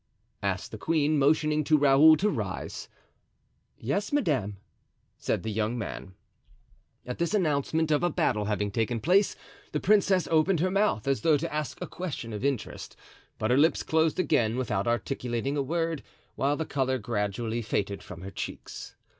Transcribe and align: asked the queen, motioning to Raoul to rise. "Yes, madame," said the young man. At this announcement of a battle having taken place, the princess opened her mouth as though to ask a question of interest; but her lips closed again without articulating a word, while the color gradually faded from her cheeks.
asked 0.41 0.71
the 0.71 0.79
queen, 0.79 1.19
motioning 1.19 1.63
to 1.63 1.77
Raoul 1.77 2.17
to 2.17 2.27
rise. 2.31 2.89
"Yes, 3.77 4.11
madame," 4.11 4.57
said 5.19 5.43
the 5.43 5.51
young 5.51 5.77
man. 5.77 6.15
At 7.05 7.19
this 7.19 7.35
announcement 7.35 7.91
of 7.91 8.01
a 8.01 8.09
battle 8.09 8.45
having 8.45 8.71
taken 8.71 8.99
place, 8.99 9.35
the 9.73 9.79
princess 9.79 10.27
opened 10.31 10.59
her 10.59 10.71
mouth 10.71 11.07
as 11.07 11.21
though 11.21 11.37
to 11.37 11.53
ask 11.53 11.79
a 11.81 11.87
question 11.87 12.33
of 12.33 12.43
interest; 12.43 12.95
but 13.37 13.51
her 13.51 13.57
lips 13.57 13.83
closed 13.83 14.19
again 14.19 14.57
without 14.57 14.87
articulating 14.87 15.55
a 15.55 15.61
word, 15.61 16.01
while 16.33 16.57
the 16.57 16.65
color 16.65 16.97
gradually 16.97 17.61
faded 17.61 18.01
from 18.01 18.21
her 18.21 18.31
cheeks. 18.31 18.95